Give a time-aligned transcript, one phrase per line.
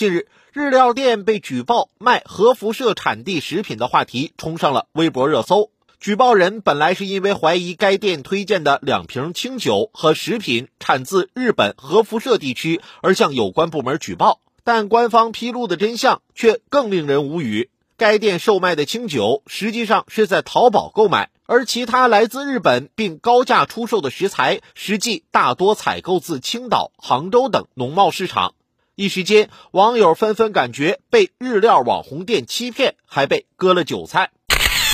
[0.00, 5.72] 近日，日料店被举报卖核辐射产地食品的话题冲上了微博热搜。
[6.00, 17.68] 举报人本来是因为怀疑该店推荐的两瓶清酒和食品产自日本核辐射地区而向有关部门举报，但官方披露的真相却更令人无语。
[17.98, 28.54] 该店售卖的清酒实际上是在淘宝购买，而其他来自日本并高价出售的食材，实际大多采购自青岛、杭州等农贸市场。
[29.00, 34.30] 一时间，网友纷纷感觉被日料网红店欺骗，还被割了韭菜。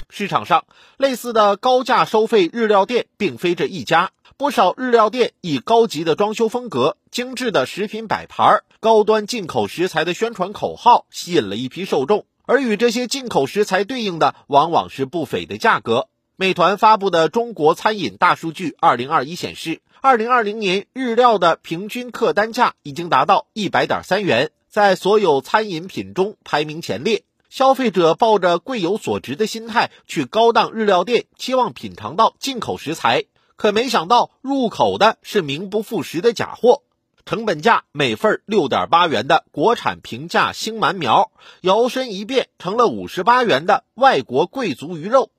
[0.08, 0.64] 市场上
[0.96, 12.26] 类似的高价收费日料店并非这一家，不少日料店以高级的装修风格、精致的食品摆盘、高端进口食材的宣传口号，吸引了一批受众。
[12.44, 16.06] 而与这些进口食材对应的，往往是不菲的价格。
[16.38, 27.24] 美团发布的中国餐饮大数据二零二一显示，二零二零年日料的平均客单价已经达到一百点三元，在所有餐饮品中排名前列。
[27.48, 33.24] 消费者抱着贵有所值的心态去高档日料店，期望品尝到进口食材，
[33.56, 36.82] 可没想到入口的是名不副实的假货。
[37.24, 45.30] 成本价每份六点八元的国产平价星鳗苗，摇身一变成了五十八元的外国贵族鱼肉，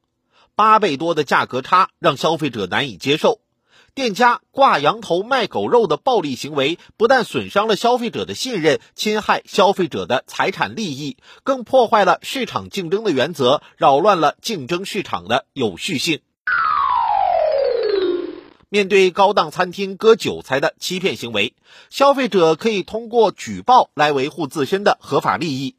[0.57, 3.41] 八倍多的价格差让消费者难以接受。
[3.93, 16.21] 店家挂羊头卖狗肉的暴利行为，不但损伤了消费者的信任，侵害消费者的财产利益，更破坏了市场竞争的原则，扰乱了竞争市场的有序性。
[18.69, 21.53] 面对高档餐厅割韭菜的欺骗行为，
[21.91, 25.75] 消费者可以通过举报来维护自身的合法利益，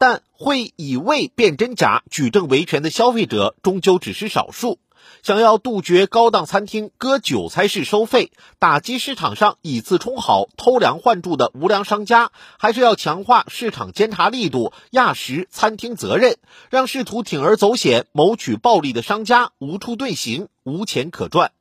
[0.00, 4.78] 但会以伪辨真假、举证维权的消费者终究只是少数。
[5.22, 16.38] 想要杜绝高档餐厅割韭菜式收费，打击市场上以次充好、偷梁换柱的无良商家，还是要强化市场监察力度，压实餐厅责任，
[16.70, 21.52] 让试图铤而走险谋取暴利的商家无处遁形、无钱可赚。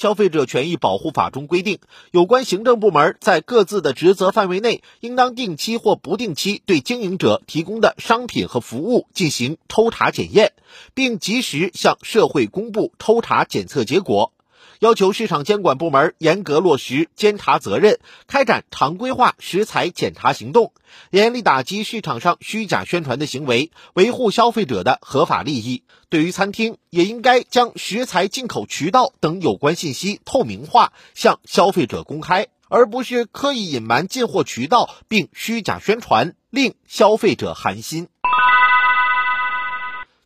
[0.00, 1.78] 消费者权益保护法中规定，
[2.10, 10.54] 有关行政部门在各自的职责范围内，应当定期或不定期对经营者提供的商品和服务进行抽查检验，
[10.94, 14.32] 并及时向社会公布抽查检测结果。
[14.80, 20.72] 要求市场监管部门严格落实监察责任，开展常规化食材检查行动，
[21.10, 25.82] 严厉打击市场上虚假宣传的行为，维护消费者的合法利益。
[26.08, 38.08] 对于餐厅，也应该将食材进口渠道等有关信息透明化，向消费者公开，而不是刻意隐瞒进货渠道并虚假宣传，令消费者寒心。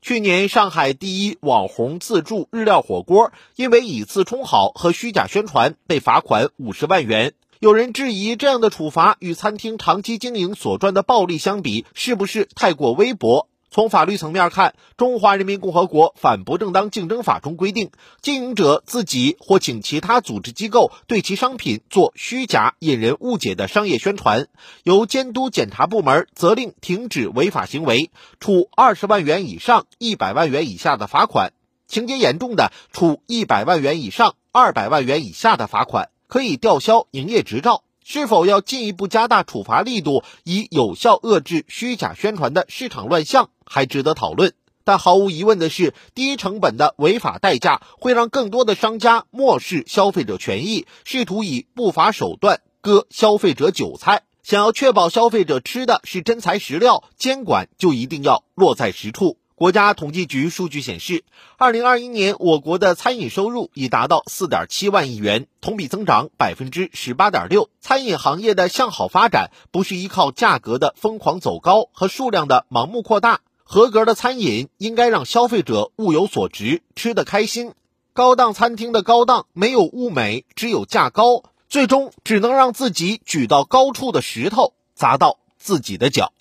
[0.06, 7.32] 去年，上海第一网红自助日料火锅因为以次充好和虚假宣传被罚款五十万元。
[7.58, 13.48] 有人质疑，这样的处罚与餐厅长期经营所赚的暴利相比，是不是太过微薄？
[13.74, 17.90] 从法律层面看，《中华人民共和国反不正当竞争法》中规定，
[18.22, 24.46] 经营者自己或请其他组织机构对其商品做虚假、引人误解的商业宣传，
[24.84, 31.48] 由监督检查部门责令停止违法行为，处二十万元以上一百万元以下的罚款；
[31.88, 37.82] 情节严重的，处一百万元以上二百万元以下的罚款，可以吊销营业执照。
[38.04, 44.52] 是否要进一步加大处罚力度，以有效遏制虚假宣传的市场乱象，还值得讨论。
[44.84, 54.24] 但毫无疑问的是，低成本的违法代价会让更多的商家漠视消费者权益，试图以不法手段割消费者韭菜。
[54.42, 59.38] 想要确保消费者吃的是真材实料，监管就一定要落在实处。
[59.56, 61.22] 国家统计局数据显示，
[61.56, 67.70] 二零二一年我国的餐饮收入已达到四点七万亿元，同比增长百分之十八点六。
[67.80, 73.42] 餐饮行业的向好发展，不是依靠价格的疯狂走高和数量的盲目扩大。
[73.62, 77.74] 合格的餐饮应该让消费者物有所值，吃得开心。
[78.12, 86.32] 高档餐厅的高档没有物美，只有价高，最终只能让自己举到高处的石头砸到自己的脚。